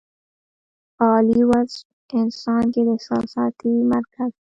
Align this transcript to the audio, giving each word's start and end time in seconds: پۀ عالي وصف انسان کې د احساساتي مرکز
پۀ 0.95 1.01
عالي 1.09 1.41
وصف 1.49 1.85
انسان 2.19 2.63
کې 2.73 2.81
د 2.85 2.89
احساساتي 2.95 3.71
مرکز 3.91 4.31